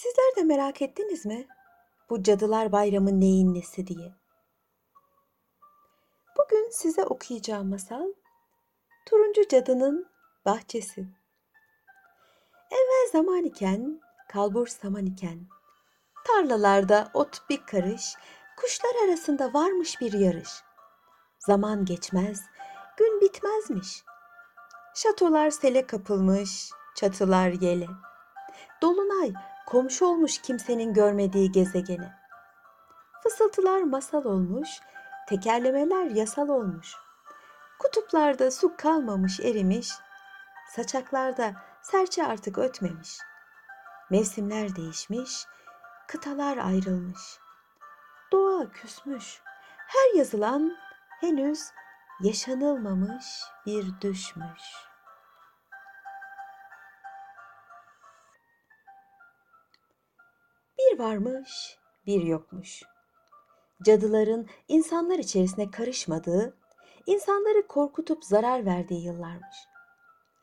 [0.00, 1.48] Sizler de merak ettiniz mi?
[2.10, 4.14] Bu Cadılar Bayramı neyin nesi diye.
[6.38, 8.06] Bugün size okuyacağım masal
[9.06, 10.08] Turuncu Cadının
[10.44, 11.00] Bahçesi.
[12.70, 15.46] Evvel zaman iken, kalbur saman iken,
[16.26, 18.14] tarlalarda ot bir karış,
[18.56, 20.50] kuşlar arasında varmış bir yarış.
[21.38, 22.42] Zaman geçmez,
[22.96, 24.02] gün bitmezmiş.
[24.94, 27.86] Şatolar sele kapılmış, çatılar yele.
[28.82, 29.32] Dolunay
[29.70, 32.18] komşu olmuş kimsenin görmediği gezegene.
[33.22, 34.68] Fısıltılar masal olmuş,
[35.28, 36.94] tekerlemeler yasal olmuş.
[37.78, 39.90] Kutuplarda su kalmamış erimiş,
[40.70, 41.52] saçaklarda
[41.82, 43.18] serçe artık ötmemiş.
[44.10, 45.46] Mevsimler değişmiş,
[46.08, 47.38] kıtalar ayrılmış.
[48.32, 49.42] Doğa küsmüş,
[49.86, 50.76] her yazılan
[51.20, 51.60] henüz
[52.20, 53.26] yaşanılmamış
[53.66, 54.89] bir düşmüş.
[61.00, 62.82] Varmış, bir yokmuş.
[63.82, 66.56] Cadıların insanlar içerisine karışmadığı,
[67.06, 69.56] insanları korkutup zarar verdiği yıllarmış.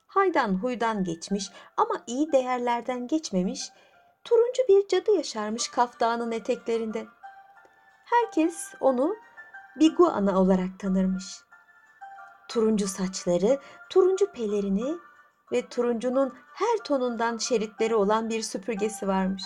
[0.08, 3.72] Haydan huydan geçmiş ama iyi değerlerden geçmemiş,
[4.24, 7.06] turuncu bir cadı yaşarmış Kaf Dağı'nın eteklerinde.
[8.06, 9.16] Herkes onu
[9.80, 11.42] Bigu Ana olarak tanırmış.
[12.50, 14.98] Turuncu saçları, turuncu pelerini
[15.52, 19.44] ve turuncunun her tonundan şeritleri olan bir süpürgesi varmış.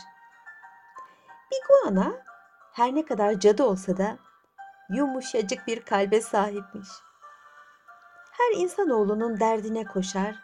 [1.52, 2.24] Biguana
[2.74, 4.18] her ne kadar cadı olsa da
[4.90, 6.90] yumuşacık bir kalbe sahipmiş.
[8.32, 10.36] Her insanoğlunun derdine koşar,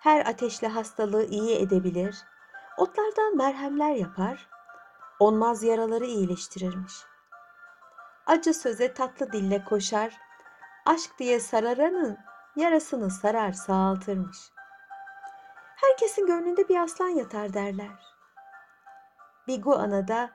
[0.00, 2.16] her ateşli hastalığı iyi edebilir,
[2.76, 4.48] otlardan merhemler yapar,
[5.18, 6.94] onmaz yaraları iyileştirirmiş.
[8.26, 10.18] Acı söze tatlı dille koşar,
[10.86, 12.18] aşk diye sararanın
[12.56, 14.38] yarasını sarar sağaltırmış.
[15.76, 18.09] Herkesin gönlünde bir aslan yatar derler.
[19.50, 19.72] Bigu
[20.08, 20.30] da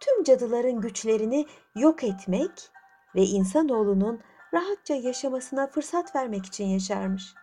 [0.00, 2.70] tüm cadıların güçlerini yok etmek
[3.14, 4.20] ve insanoğlunun
[4.54, 7.34] rahatça yaşamasına fırsat vermek için yaşarmış.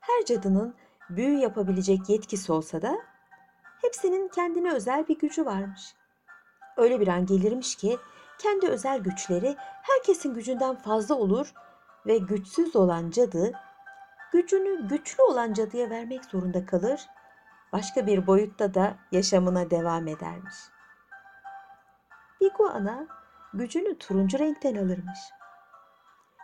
[0.00, 0.74] Her cadının
[1.10, 2.98] büyü yapabilecek yetkisi olsa da
[3.82, 5.94] hepsinin kendine özel bir gücü varmış.
[6.76, 7.98] Öyle bir an gelirmiş ki
[8.38, 11.54] kendi özel güçleri herkesin gücünden fazla olur
[12.06, 13.52] ve güçsüz olan cadı
[14.32, 17.08] gücünü güçlü olan cadıya vermek zorunda kalır
[17.72, 20.54] başka bir boyutta da yaşamına devam edermiş.
[22.40, 23.06] Biguana
[23.54, 25.18] gücünü turuncu renkten alırmış.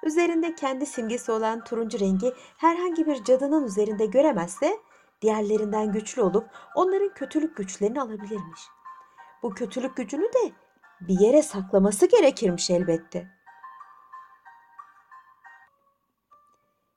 [0.02, 4.78] Üzerinde kendi simgesi olan turuncu rengi herhangi bir cadının üzerinde göremezse
[5.22, 8.60] diğerlerinden güçlü olup onların kötülük güçlerini alabilirmiş.
[9.42, 10.52] Bu kötülük gücünü de
[11.00, 13.28] bir yere saklaması gerekirmiş elbette.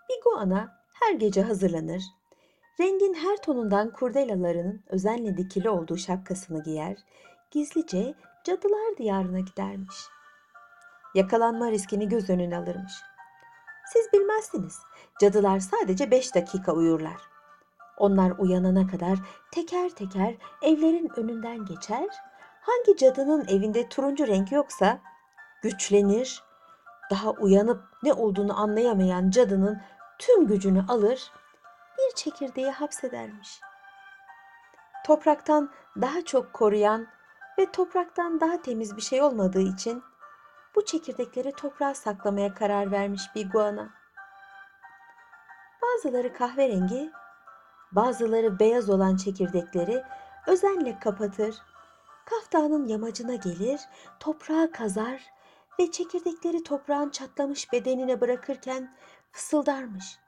[0.10, 2.04] Biguana her gece hazırlanır,
[2.80, 6.98] Rengin her tonundan kurdelalarının özenle dikili olduğu şapkasını giyer,
[7.52, 9.96] gizlice cadılar diyarına gidermiş.
[11.16, 12.94] Yakalanma riskini göz önüne alırmış.
[13.94, 14.80] Siz bilmezsiniz,
[15.20, 17.22] cadılar sadece beş dakika uyurlar.
[17.98, 19.20] Onlar uyanana kadar
[19.52, 22.08] teker teker evlerin önünden geçer,
[22.62, 25.00] hangi cadının evinde turuncu renk yoksa
[25.62, 26.44] güçlenir,
[27.12, 29.82] daha uyanıp ne olduğunu anlayamayan cadının
[30.20, 31.32] tüm gücünü alır,
[32.02, 33.62] bir çekirdeği hapsedermiş.
[35.06, 37.08] Topraktan daha çok koruyan
[37.58, 40.04] ve topraktan daha temiz bir şey olmadığı için
[40.76, 43.90] bu çekirdekleri toprağa saklamaya karar vermiş bir guana.
[45.82, 47.12] Bazıları kahverengi,
[47.92, 50.04] bazıları beyaz olan çekirdekleri
[50.48, 51.56] özenle kapatır,
[52.26, 53.82] kaftanın yamacına gelir,
[54.20, 55.22] toprağa kazar
[55.80, 58.94] ve çekirdekleri toprağın çatlamış bedenine bırakırken
[59.32, 60.21] fısıldarmış.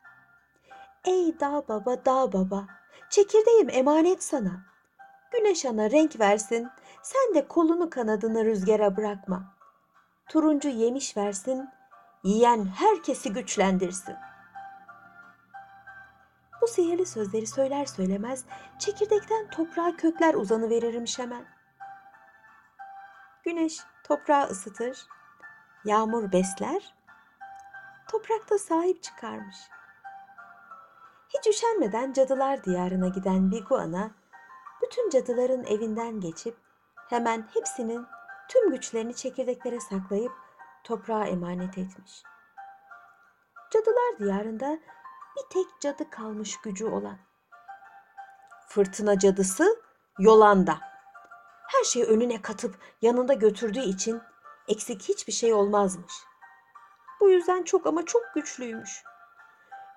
[1.06, 2.68] Ey dağ baba dağ baba,
[3.10, 4.66] çekirdeğim emanet sana.
[5.32, 6.70] Güneş ana renk versin,
[7.02, 9.56] sen de kolunu kanadını rüzgara bırakma.
[10.30, 11.70] Turuncu yemiş versin,
[12.24, 14.16] yiyen herkesi güçlendirsin.
[16.62, 18.46] Bu sihirli sözleri söyler söylemez
[18.80, 21.46] çekirdekten toprağa kökler uzanı verirmiş hemen.
[23.44, 25.08] Güneş toprağı ısıtır,
[25.86, 26.96] yağmur besler,
[28.08, 29.83] toprakta sahip çıkarmış.''
[31.38, 34.12] Hiç üşenmeden cadılar diyarına giden Biguana,
[34.82, 36.58] bütün cadıların evinden geçip
[37.10, 38.06] hemen hepsinin
[38.50, 40.32] tüm güçlerini çekirdeklere saklayıp
[40.84, 42.24] toprağa emanet etmiş.
[43.72, 44.80] Cadılar diyarında
[45.36, 47.18] bir tek cadı kalmış gücü olan.
[48.68, 49.82] Fırtına cadısı
[50.20, 50.80] Yolanda.
[51.68, 54.22] Her şeyi önüne katıp yanında götürdüğü için
[54.68, 56.14] eksik hiçbir şey olmazmış.
[57.20, 59.04] Bu yüzden çok ama çok güçlüymüş.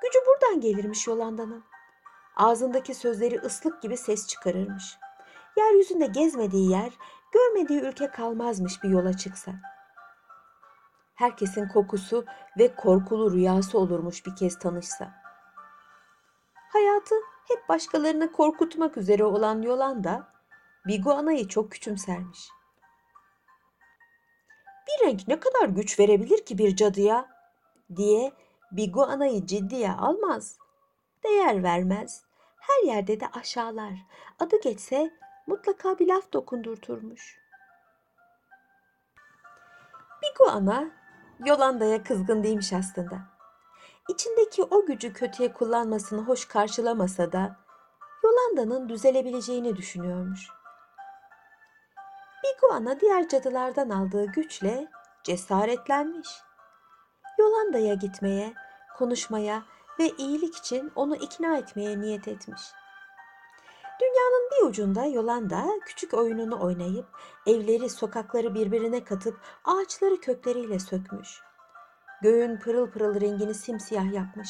[0.02, 1.64] Gücü buradan gelirmiş Yolanda'nın.
[2.36, 4.98] Ağzındaki sözleri ıslık gibi ses çıkarırmış.
[5.56, 6.92] Yeryüzünde gezmediği yer,
[7.32, 9.52] görmediği ülke kalmazmış bir yola çıksa.
[11.14, 12.24] Herkesin kokusu
[12.58, 15.14] ve korkulu rüyası olurmuş bir kez tanışsa.
[16.72, 17.14] Hayatı
[17.48, 20.28] hep başkalarını korkutmak üzere olan Yolanda,
[20.86, 22.48] Biguana'yı çok küçümsermiş.
[24.86, 27.28] Bir renk ne kadar güç verebilir ki bir cadıya
[27.96, 28.32] diye
[28.72, 30.58] Biguana'yı ciddiye almaz.
[31.24, 32.24] Değer vermez.
[32.56, 33.92] Her yerde de aşağılar.
[34.38, 35.10] Adı geçse
[35.46, 37.38] mutlaka bir laf dokundurturmuş.
[40.22, 40.90] Biguana
[41.46, 43.18] Yolanda'ya kızgın değilmiş aslında.
[44.08, 47.56] İçindeki o gücü kötüye kullanmasını hoş karşılamasa da
[48.24, 50.48] Yolanda'nın düzelebileceğini düşünüyormuş.
[52.44, 54.88] Biguana diğer cadılardan aldığı güçle
[55.24, 56.28] cesaretlenmiş.
[57.38, 58.54] Yolanda'ya gitmeye,
[58.96, 59.62] konuşmaya
[59.98, 62.62] ve iyilik için onu ikna etmeye niyet etmiş.
[64.00, 67.06] Dünyanın bir ucunda Yolanda küçük oyununu oynayıp
[67.46, 71.42] evleri, sokakları birbirine katıp ağaçları kökleriyle sökmüş.
[72.22, 74.48] Göğün pırıl pırıl rengini simsiyah yapmış.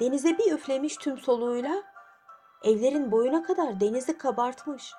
[0.00, 1.82] Denize bir üflemiş tüm soluğuyla
[2.64, 4.92] evlerin boyuna kadar denizi kabartmış.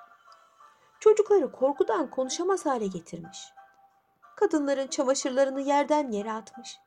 [1.00, 3.52] Çocukları korkudan konuşamaz hale getirmiş.
[4.36, 6.78] Kadınların çamaşırlarını yerden yere atmış.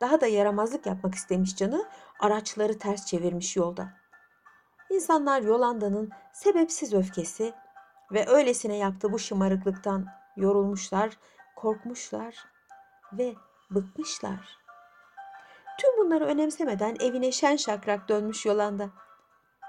[0.00, 1.86] Daha da yaramazlık yapmak istemiş canı,
[2.20, 3.88] araçları ters çevirmiş yolda.
[4.90, 7.52] İnsanlar Yolanda'nın sebepsiz öfkesi
[8.12, 10.06] ve öylesine yaptığı bu şımarıklıktan
[10.36, 11.16] yorulmuşlar,
[11.56, 12.34] korkmuşlar
[13.12, 13.34] ve
[13.70, 14.58] bıkmışlar.
[15.78, 18.90] Tüm bunları önemsemeden evine şen şakrak dönmüş Yolanda.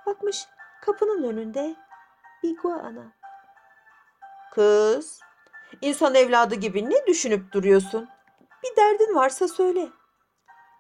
[0.06, 0.48] Bakmış
[0.82, 1.76] kapının önünde
[2.44, 3.14] Biguana.
[4.54, 5.20] Kız,
[5.82, 8.10] insan evladı gibi ne düşünüp duruyorsun?
[8.64, 9.90] Bir derdin varsa söyle.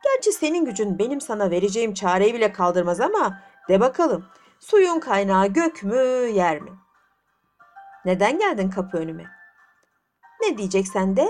[0.03, 3.39] Gerçi senin gücün benim sana vereceğim çareyi bile kaldırmaz ama
[3.69, 4.25] de bakalım
[4.59, 6.01] suyun kaynağı gök mü
[6.33, 6.71] yer mi?
[8.06, 9.25] Neden geldin kapı önüme?
[10.42, 11.27] Ne diyeceksen de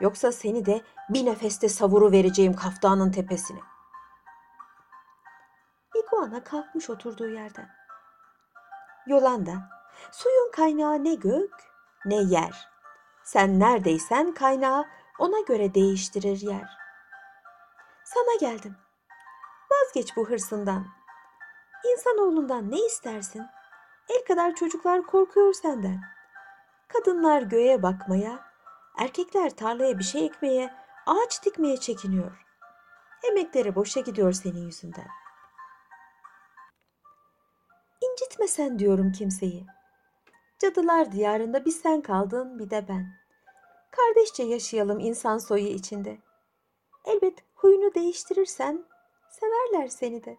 [0.00, 3.60] yoksa seni de bir nefeste savuru vereceğim kaftanın tepesine.
[5.94, 7.68] İguana kalkmış oturduğu yerden.
[9.06, 9.52] Yolanda,
[10.12, 11.50] suyun kaynağı ne gök
[12.04, 12.68] ne yer.
[13.24, 14.84] Sen neredeysen kaynağı
[15.18, 16.78] ona göre değiştirir yer.
[18.14, 18.76] Sana geldim.
[19.70, 20.86] Vazgeç bu hırsından.
[21.92, 23.46] İnsanoğlundan ne istersin?
[24.08, 26.00] El kadar çocuklar korkuyor senden.
[26.88, 28.44] Kadınlar göğe bakmaya,
[28.98, 30.74] erkekler tarlaya bir şey ekmeye,
[31.06, 32.46] ağaç dikmeye çekiniyor.
[33.30, 35.08] Emekleri boşa gidiyor senin yüzünden.
[38.00, 39.66] İncitme sen diyorum kimseyi.
[40.58, 43.18] Cadılar diyarında bir sen kaldın bir de ben.
[43.90, 46.18] Kardeşçe yaşayalım insan soyu içinde.
[47.04, 48.84] Elbet huyunu değiştirirsen
[49.30, 50.36] severler seni de.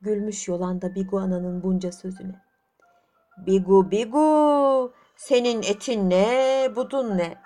[0.00, 2.42] Gülmüş Yolanda Biguana'nın bunca sözüne.
[3.46, 7.38] Bigu bigu senin etin ne budun ne.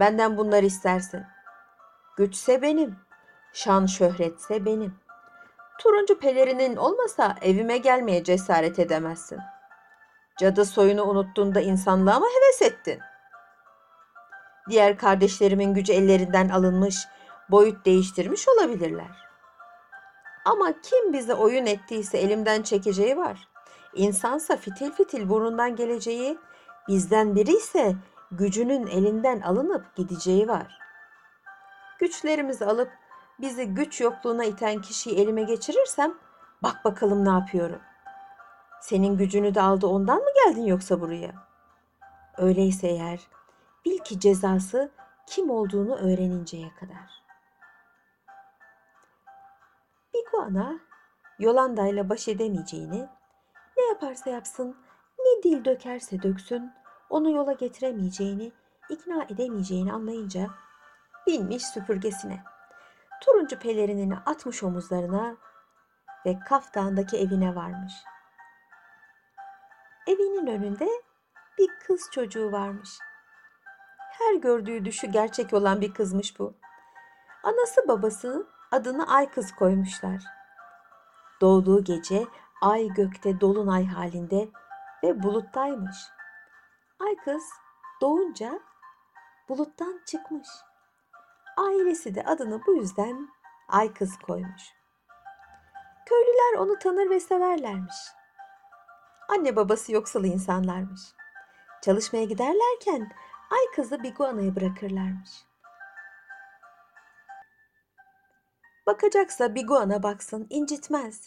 [0.00, 1.22] Benden bunlar istersin.
[2.16, 2.96] Güçse benim,
[3.52, 4.94] şan şöhretse benim.
[5.78, 9.38] Turuncu pelerinin olmasa evime gelmeye cesaret edemezsin.
[10.38, 13.00] Cadı soyunu unuttuğunda insanlığa mı heves ettin?
[14.70, 16.96] Diğer kardeşlerimin gücü ellerinden alınmış,
[17.50, 19.22] boyut değiştirmiş olabilirler.
[20.44, 23.48] Ama kim bize oyun ettiyse elimden çekeceği var.
[23.94, 26.38] İnsansa fitil fitil burnundan geleceği,
[26.88, 27.96] bizden biri ise
[28.30, 30.78] gücünün elinden alınıp gideceği var.
[31.98, 32.90] Güçlerimizi alıp
[33.40, 36.14] bizi güç yokluğuna iten kişiyi elime geçirirsem
[36.62, 37.80] bak bakalım ne yapıyorum.
[38.80, 41.32] Senin gücünü de aldı ondan mı geldin yoksa buraya?
[42.38, 43.20] Öyleyse eğer
[43.84, 44.90] bil ki cezası
[45.26, 47.22] kim olduğunu öğreninceye kadar.
[50.14, 50.80] Biguana
[51.38, 53.08] Yolanda ile baş edemeyeceğini,
[53.76, 54.76] ne yaparsa yapsın,
[55.18, 56.72] ne dil dökerse döksün,
[57.10, 58.52] onu yola getiremeyeceğini,
[58.88, 60.46] ikna edemeyeceğini anlayınca
[61.26, 62.44] binmiş süpürgesine.
[63.20, 65.36] Turuncu pelerinini atmış omuzlarına
[66.26, 67.92] ve kaftağındaki evine varmış.
[70.06, 70.88] Evinin önünde
[71.58, 72.98] bir kız çocuğu varmış.
[74.22, 76.54] Her gördüğü düşü gerçek olan bir kızmış bu.
[77.42, 80.22] Anası babası adını Ay kız koymuşlar.
[81.40, 82.26] Doğduğu gece
[82.62, 84.48] ay gökte dolunay halinde
[85.04, 85.96] ve buluttaymış.
[87.00, 87.42] Ay kız
[88.00, 88.60] doğunca
[89.48, 90.48] buluttan çıkmış.
[91.56, 93.28] Ailesi de adını bu yüzden
[93.68, 94.62] Ay kız koymuş.
[96.06, 97.96] Köylüler onu tanır ve severlermiş.
[99.28, 101.00] Anne babası yoksul insanlarmış.
[101.82, 103.12] Çalışmaya giderlerken
[103.52, 105.30] Ay kızı Biguana'ya bırakırlarmış.
[108.86, 111.26] Bakacaksa biguana baksın, incitmez.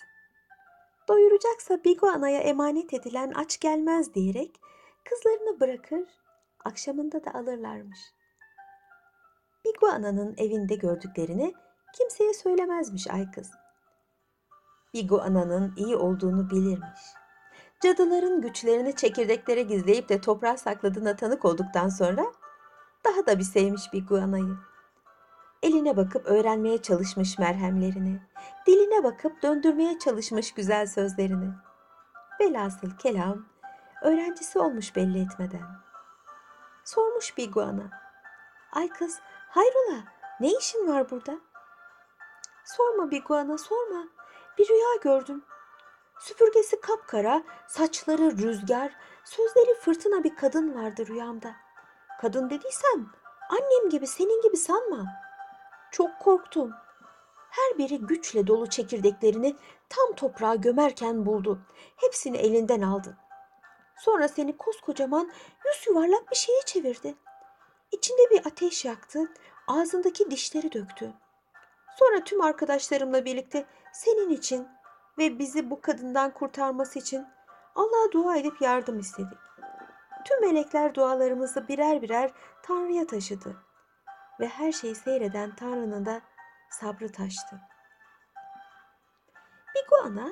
[1.07, 4.61] Doyuracaksa biguanaya emanet edilen aç gelmez diyerek
[5.09, 6.07] kızlarını bırakır,
[6.65, 7.99] akşamında da alırlarmış.
[9.65, 11.53] Biguana'nın evinde gördüklerini
[11.97, 13.51] kimseye söylemezmiş ay kız.
[14.93, 16.99] Biguana'nın iyi olduğunu bilirmiş.
[17.83, 22.25] Cadıların güçlerini çekirdeklere gizleyip de toprağa sakladığına tanık olduktan sonra
[23.05, 24.57] daha da bir sevmiş Biguana'yı.
[25.63, 28.21] Eline bakıp öğrenmeye çalışmış merhemlerini,
[28.67, 31.53] diline bakıp döndürmeye çalışmış güzel sözlerini.
[32.39, 33.45] Velhasıl kelam,
[34.01, 35.67] öğrencisi olmuş belli etmeden.
[36.83, 37.89] Sormuş Biguana.
[38.71, 40.03] Ay kız, hayrola,
[40.39, 41.37] ne işin var burada?
[42.65, 44.07] Sorma Biguana, sorma.
[44.57, 45.43] Bir rüya gördüm.
[46.19, 48.91] Süpürgesi kapkara, saçları rüzgar,
[49.23, 51.55] sözleri fırtına bir kadın vardı rüyamda.
[52.21, 53.11] Kadın dediysem
[53.49, 55.05] annem gibi senin gibi sanma.
[55.91, 56.71] Çok korktum.
[57.49, 59.55] Her biri güçle dolu çekirdeklerini
[59.89, 61.59] tam toprağa gömerken buldu.
[61.95, 63.17] Hepsini elinden aldı.
[63.97, 65.31] Sonra seni koskocaman
[65.65, 67.15] yüz yuvarlak bir şeye çevirdi.
[67.91, 69.33] İçinde bir ateş yaktı,
[69.67, 71.13] ağzındaki dişleri döktü.
[71.99, 74.67] Sonra tüm arkadaşlarımla birlikte senin için
[75.17, 77.27] ve bizi bu kadından kurtarması için
[77.75, 79.37] Allah'a dua edip yardım istedik.
[80.25, 82.31] Tüm melekler dualarımızı birer birer
[82.63, 83.57] Tanrı'ya taşıdı
[84.39, 86.21] ve her şeyi seyreden Tanrı'nın da
[86.69, 87.61] sabrı taştı.
[89.75, 90.29] Biguana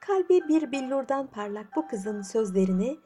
[0.00, 3.00] kalbi bir billurdan parlak bu kızın sözlerini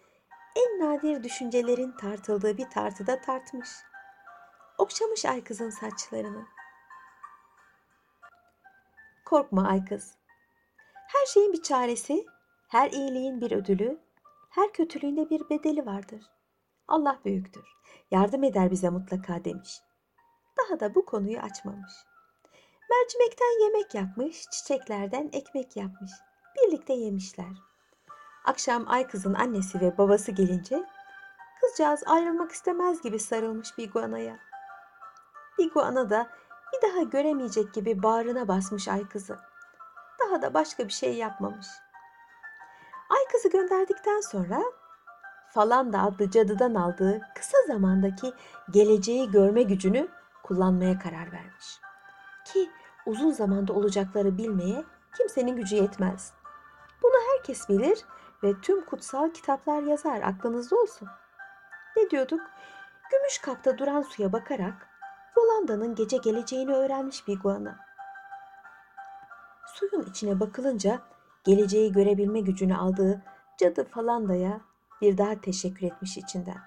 [0.57, 3.69] en nadir düşüncelerin tartıldığı bir tartıda tartmış.
[4.79, 6.47] Okşamış ay kızın saçlarını.
[9.25, 10.24] Korkma ay kız.
[11.15, 12.27] Her şeyin bir çaresi,
[12.69, 14.01] her iyiliğin bir ödülü,
[14.51, 16.23] her kötülüğünde bir bedeli vardır.
[16.89, 17.65] Allah büyüktür.
[18.11, 19.81] Yardım eder bize mutlaka demiş.
[20.59, 21.93] Daha da bu konuyu açmamış.
[22.91, 26.11] Mercimekten yemek yapmış, çiçeklerden ekmek yapmış.
[26.57, 27.53] Birlikte yemişler.
[28.45, 30.85] Akşam ay kızın annesi ve babası gelince
[31.61, 34.39] kızcağız ayrılmak istemez gibi sarılmış Biguana'ya.
[35.59, 36.31] Biguana da
[36.73, 39.39] bir daha göremeyecek gibi bağrına basmış ay kızı.
[40.35, 41.67] Daha da başka bir şey yapmamış.
[43.11, 44.63] Ay kızı gönderdikten sonra
[45.51, 48.33] falan da adlı cadıdan aldığı kısa zamandaki
[48.71, 50.09] geleceği görme gücünü
[50.43, 51.81] kullanmaya karar vermiş.
[52.45, 52.71] Ki
[53.07, 54.85] uzun zamanda olacakları bilmeye
[55.17, 56.33] kimsenin gücü yetmez.
[57.03, 58.05] Bunu herkes bilir
[58.43, 61.09] ve tüm kutsal kitaplar yazar aklınızda olsun.
[61.97, 62.41] Ne diyorduk?
[63.11, 64.89] Gümüş kapta duran suya bakarak
[65.37, 67.94] Yolanda'nın gece geleceğini öğrenmiş Biguana.
[69.75, 71.03] Suyun içine bakılınca
[71.45, 73.23] geleceği görebilme gücünü aldığı
[73.59, 74.61] cadı Falanda'ya
[75.01, 76.59] bir daha teşekkür etmiş içinden.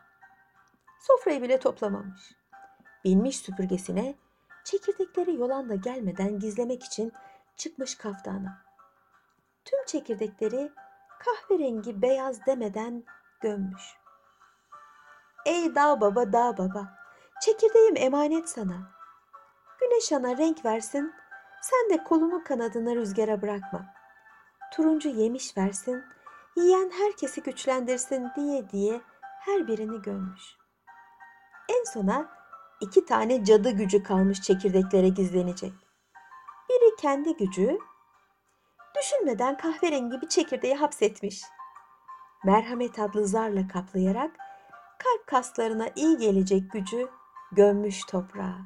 [1.00, 2.32] Sofrayı bile toplamamış.
[3.04, 4.16] Binmiş süpürgesine
[4.64, 7.12] çekirdekleri Yolanda gelmeden gizlemek için
[7.58, 8.62] çıkmış kaftana.
[9.66, 10.72] Tüm çekirdekleri
[11.20, 13.04] kahverengi beyaz demeden
[13.42, 13.84] gömmüş.
[15.46, 16.98] Ey dağ baba dağ baba,
[17.42, 18.92] çekirdeğim emanet sana.
[19.80, 21.14] Güneş ana renk versin,
[21.62, 23.86] sen de kolunu kanadını rüzgara bırakma.
[24.74, 26.04] Turuncu yemiş versin,
[26.56, 29.02] yiyen herkesi güçlendirsin diye diye
[29.40, 30.42] her birini gömmüş.
[31.70, 32.30] En sona
[32.82, 35.74] iki tane cadı gücü kalmış çekirdeklere gizlenecek.
[36.70, 37.80] Biri kendi gücü,
[38.98, 41.42] düşünmeden kahverengi bir çekirdeği hapsetmiş.
[42.46, 44.32] Merhamet adlı zarla kaplayarak
[45.00, 47.08] kalp kaslarına iyi gelecek gücü
[47.52, 48.58] gömmüş toprağa.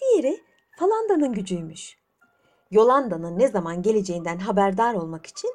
[0.00, 0.44] Diğeri
[0.78, 1.98] Falanda'nın gücüymüş.
[2.70, 5.54] Yolanda'nın ne zaman geleceğinden haberdar olmak için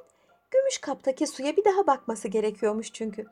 [0.52, 3.26] gümüş kaptaki suya bir daha bakması gerekiyormuş çünkü.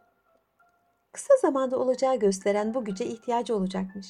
[1.12, 4.08] Kısa zamanda olacağı gösteren bu güce ihtiyacı olacakmış.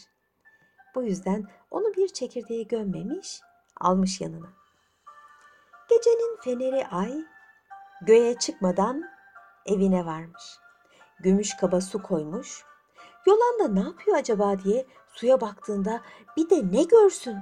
[0.96, 3.42] Bu yüzden onu bir çekirdeğe gömmemiş,
[3.82, 4.50] almış yanına.
[5.90, 7.14] Gecenin feneri ay
[8.02, 9.04] göğe çıkmadan
[9.66, 10.44] evine varmış.
[11.20, 12.64] Gümüş kaba su koymuş.
[13.26, 16.02] Yolanda ne yapıyor acaba diye suya baktığında
[16.38, 17.38] bir de ne görsün?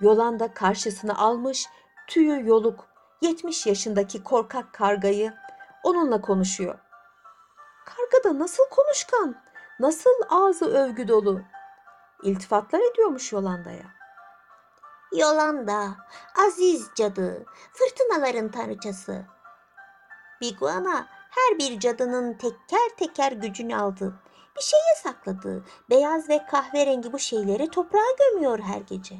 [0.00, 1.66] Yolanda karşısına almış
[2.06, 2.86] tüyü yoluk
[3.22, 5.34] 70 yaşındaki korkak kargayı
[5.82, 6.78] onunla konuşuyor.
[7.84, 9.36] Karga da nasıl konuşkan,
[9.80, 11.42] nasıl ağzı övgü dolu.
[12.22, 13.94] İltifatlar ediyormuş Yolanda'ya.
[15.12, 15.96] Yolanda,
[16.46, 19.24] aziz cadı, fırtınaların tanrıçası.
[20.40, 24.14] Biguana her bir cadının teker teker gücünü aldı.
[24.56, 25.64] Bir şeye sakladı.
[25.90, 29.14] Beyaz ve kahverengi bu şeyleri toprağa gömüyor her gece.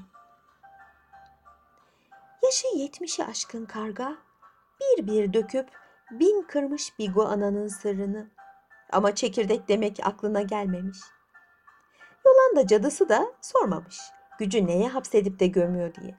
[2.43, 4.17] Yaşı yetmişi aşkın karga
[4.81, 5.69] bir bir döküp
[6.11, 8.31] bin kırmış Biguana'nın sırrını.
[8.93, 10.99] Ama çekirdek demek aklına gelmemiş.
[12.27, 14.01] Yolanda cadısı da sormamış.
[14.39, 16.19] Gücü neye hapsedip de gömüyor diye.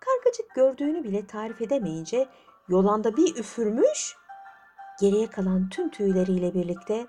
[0.00, 2.28] Kargacık gördüğünü bile tarif edemeyince
[2.68, 4.16] Yolanda bir üfürmüş.
[5.00, 7.06] Geriye kalan tüm tüyleriyle birlikte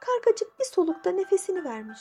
[0.00, 2.00] kargacık bir solukta nefesini vermiş.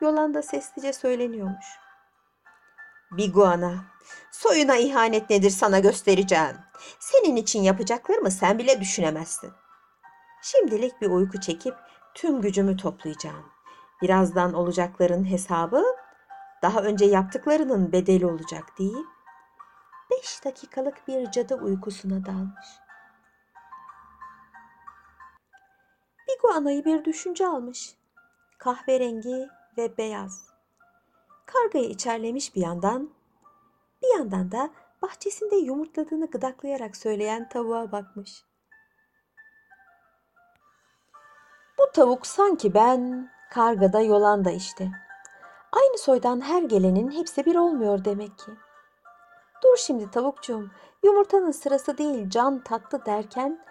[0.00, 1.66] Yolanda sessizce söyleniyormuş.
[3.10, 3.84] Biguana,
[4.30, 6.56] soyuna ihanet nedir sana göstereceğim.
[6.98, 9.52] Senin için yapacaklarımı sen bile düşünemezsin.
[10.42, 11.74] Şimdilik bir uyku çekip
[12.14, 13.46] tüm gücümü toplayacağım.
[14.02, 15.84] Birazdan olacakların hesabı
[16.62, 19.06] daha önce yaptıklarının bedeli olacak deyip
[20.10, 22.83] beş dakikalık bir cadı uykusuna dalmış.
[26.28, 27.96] Biguana'yı bir düşünce almış.
[28.58, 30.46] Kahverengi ve beyaz.
[31.46, 33.10] Kargayı içerlemiş bir yandan,
[34.02, 34.70] bir yandan da
[35.02, 38.44] bahçesinde yumurtladığını gıdaklayarak söyleyen tavuğa bakmış.
[41.78, 44.90] Bu tavuk sanki ben, karga da Yolanda işte.
[45.72, 48.52] Aynı soydan her gelenin hepsi bir olmuyor demek ki.
[49.62, 50.70] Dur şimdi tavukçum,
[51.02, 53.64] yumurtanın sırası değil can tatlı derken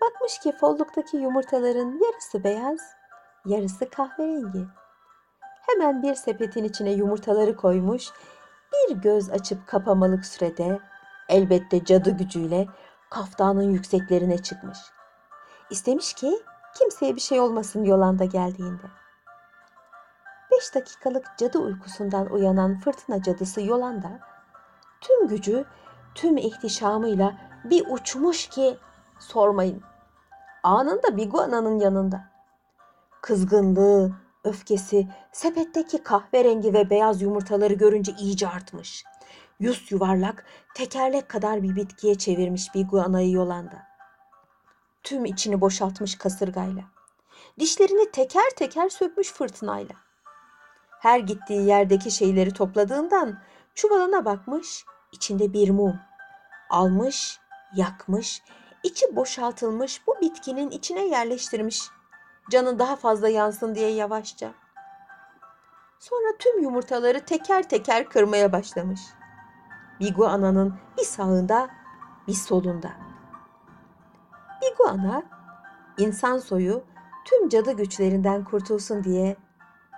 [0.00, 2.80] bakmış ki folluktaki yumurtaların yarısı beyaz,
[3.44, 4.66] yarısı kahverengi.
[5.66, 8.10] Hemen bir sepetin içine yumurtaları koymuş,
[8.72, 10.78] bir göz açıp kapamalık sürede
[11.28, 12.66] elbette cadı gücüyle
[13.10, 14.78] kaftanın yükseklerine çıkmış.
[15.70, 16.42] İstemiş ki
[16.78, 18.86] kimseye bir şey olmasın Yolanda geldiğinde.
[20.50, 24.20] Beş dakikalık cadı uykusundan uyanan fırtına cadısı Yolanda
[25.00, 25.64] tüm gücü,
[26.14, 27.34] tüm ihtişamıyla
[27.64, 28.78] bir uçmuş ki
[29.18, 29.82] sormayın.
[30.62, 32.30] Anında Biguana'nın yanında.
[33.22, 34.12] Kızgınlığı,
[34.44, 39.04] öfkesi sepetteki kahverengi ve beyaz yumurtaları görünce iyice artmış.
[39.60, 40.44] Yüz yuvarlak,
[40.74, 43.82] tekerlek kadar bir bitkiye çevirmiş Biguana'yı Yolanda.
[45.02, 46.82] Tüm içini boşaltmış kasırgayla.
[47.58, 49.94] Dişlerini teker teker sökmüş fırtınayla.
[51.00, 53.38] Her gittiği yerdeki şeyleri topladığından
[53.74, 56.00] çuvalına bakmış, içinde bir mum.
[56.70, 57.38] Almış,
[57.74, 58.42] yakmış,
[58.86, 61.90] içi boşaltılmış bu bitkinin içine yerleştirmiş.
[62.50, 64.52] Canı daha fazla yansın diye yavaşça.
[65.98, 69.00] Sonra tüm yumurtaları teker teker kırmaya başlamış.
[70.00, 71.68] Biguana'nın bir sağında,
[72.28, 72.92] bir solunda.
[74.62, 75.22] Biguana,
[75.98, 76.84] insan soyu
[77.24, 79.36] tüm cadı güçlerinden kurtulsun diye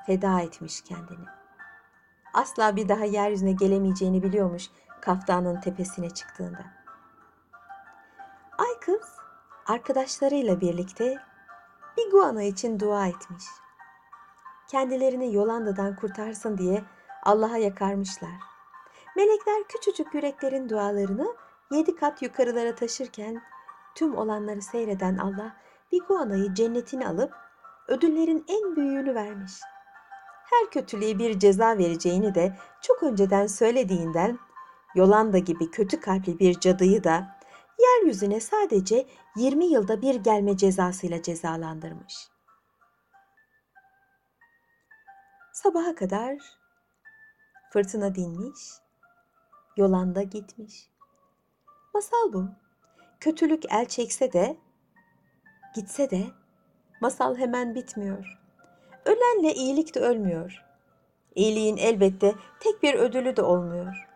[0.07, 1.27] feda etmiş kendini.
[2.35, 4.71] Asla bir daha yeryüzüne gelemeyeceğini biliyormuş
[5.01, 6.78] kaftanın tepesine çıktığında.
[9.69, 11.19] Arkadaşlarıyla birlikte
[11.97, 13.45] Biguana için dua etmiş.
[14.71, 16.85] Kendilerini Yolanda'dan kurtarsın diye
[17.23, 18.31] Allah'a yakarmışlar.
[19.17, 21.37] Melekler küçücük yüreklerin dualarını
[21.71, 23.43] yedi kat yukarılara taşırken
[23.95, 25.57] tüm olanları seyreden Allah
[25.93, 27.33] Biguana'yı cennetine alıp
[27.89, 29.53] ödüllerin en büyüğünü vermiş.
[30.51, 34.39] Her kötülüğe bir ceza vereceğini de çok önceden söylediğinden
[34.95, 37.38] Yolanda gibi kötü kalpli bir cadıyı da
[37.79, 42.29] yeryüzüne sadece 20 yılda bir gelme cezasıyla cezalandırmış.
[45.53, 46.39] Sabaha kadar
[47.73, 48.61] fırtına dinmiş,
[49.77, 50.91] Yolanda gitmiş.
[51.95, 52.49] Masal bu.
[53.21, 54.57] Kötülük el çekse de,
[55.75, 56.27] gitse de
[57.01, 58.39] masal hemen bitmiyor.
[59.05, 60.65] Ölenle iyilik de ölmüyor.
[61.35, 64.09] İyiliğin elbette tek bir ödülü de olmuyor.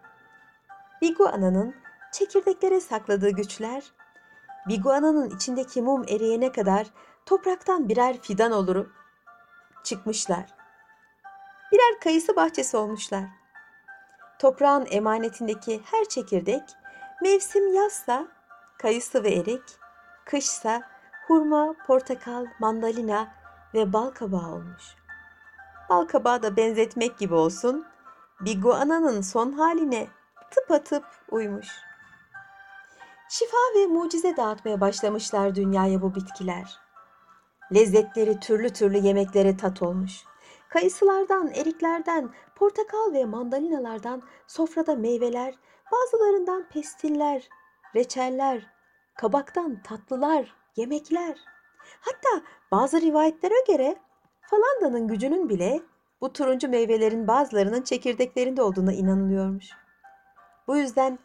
[1.02, 1.81] Biguana'nın
[2.12, 3.92] çekirdeklere sakladığı güçler,
[4.68, 6.86] Biguana'nın içindeki mum eriyene kadar
[7.26, 8.90] topraktan birer fidan olurup
[9.84, 10.54] çıkmışlar.
[11.72, 13.24] Birer kayısı bahçesi olmuşlar.
[14.38, 16.62] Toprağın emanetindeki her çekirdek
[17.22, 18.28] mevsim yazsa
[18.78, 19.62] kayısı ve erik,
[20.24, 20.82] kışsa
[21.26, 23.28] hurma, portakal, mandalina
[23.74, 24.82] ve bal kabağı olmuş.
[25.88, 27.86] Bal kabağı da benzetmek gibi olsun,
[28.40, 30.08] Biguana'nın son haline
[30.50, 31.68] tıpatıp uymuş.
[33.32, 36.80] Şifa ve mucize dağıtmaya başlamışlar dünyaya bu bitkiler.
[37.74, 40.24] Lezzetleri türlü türlü yemeklere tat olmuş.
[40.68, 45.54] Kayısılardan, eriklerden, portakal ve mandalinalardan sofrada meyveler,
[45.92, 47.48] bazılarından pestiller,
[47.94, 48.66] reçeller,
[49.14, 51.38] kabaktan tatlılar, yemekler.
[52.00, 53.96] Hatta bazı rivayetlere göre
[54.42, 55.82] falandanın gücünün bile
[56.20, 59.70] bu turuncu meyvelerin bazılarının çekirdeklerinde olduğuna inanılıyormuş.
[60.66, 61.18] Bu yüzden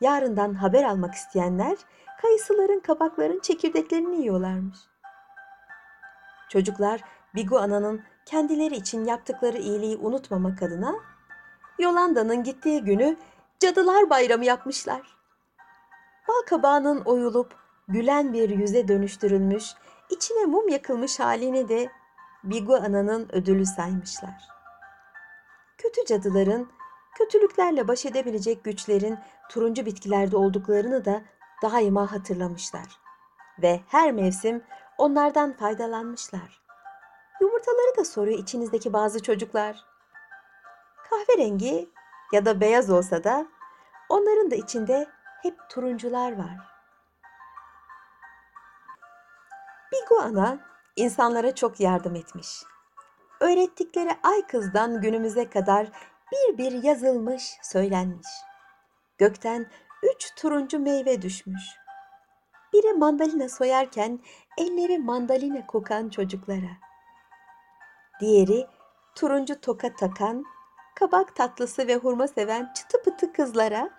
[0.00, 1.76] yarından haber almak isteyenler
[2.22, 4.78] kayısıların, kabakların çekirdeklerini yiyorlarmış.
[6.48, 7.00] Çocuklar
[7.34, 10.94] Bigu Ana'nın kendileri için yaptıkları iyiliği unutmamak adına
[11.78, 13.16] Yolanda'nın gittiği günü
[13.60, 15.16] Cadılar Bayramı yapmışlar.
[16.28, 17.54] Bal kabağının oyulup
[17.88, 19.64] gülen bir yüze dönüştürülmüş,
[20.10, 21.90] içine mum yakılmış halini de
[22.44, 24.48] Bigu Ana'nın ödülü saymışlar.
[25.78, 26.68] Kötü cadıların
[27.20, 31.22] kötülüklerle baş edebilecek güçlerin turuncu bitkilerde olduklarını da
[31.62, 32.98] daima hatırlamışlar
[33.62, 34.64] ve her mevsim
[34.98, 36.62] onlardan faydalanmışlar.
[37.40, 39.84] Yumurtaları da soruyor içinizdeki bazı çocuklar.
[41.10, 41.90] Kahverengi
[42.32, 43.46] ya da beyaz olsa da
[44.08, 45.06] onların da içinde
[45.42, 46.56] hep turuncular var.
[49.92, 50.58] Biguana
[50.96, 52.62] insanlara çok yardım etmiş.
[53.40, 55.90] Öğrettikleri ay kızdan günümüze kadar
[56.32, 58.28] bir bir yazılmış, söylenmiş.
[59.18, 59.70] Gökten
[60.02, 61.62] üç turuncu meyve düşmüş.
[62.72, 64.20] Biri mandalina soyarken
[64.58, 66.70] elleri mandalina kokan çocuklara.
[68.20, 68.66] Diğeri
[69.14, 70.44] turuncu toka takan,
[70.94, 73.90] kabak tatlısı ve hurma seven çıtı pıtı kızlara.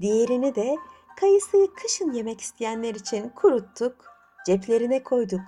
[0.00, 0.76] Diğerini de
[1.20, 4.04] kayısıyı kışın yemek isteyenler için kuruttuk,
[4.46, 5.40] ceplerine koyduk.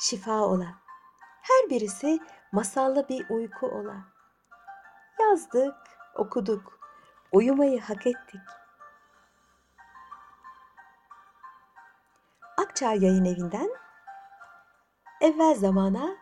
[0.00, 0.74] Şifa ola.
[1.42, 2.18] Her birisi
[2.52, 3.96] masallı bir uyku ola.
[5.30, 5.74] Yazdık,
[6.14, 6.80] okuduk.
[7.32, 8.40] Uyumayı hak ettik.
[12.56, 13.70] Akçağ Yayın Evi'nden
[15.20, 16.16] Evvel Zamana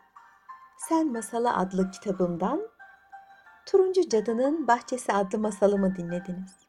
[0.79, 2.61] Sen Masala adlı kitabımdan
[3.67, 6.68] Turuncu Cadının Bahçesi adlı masalımı dinlediniz.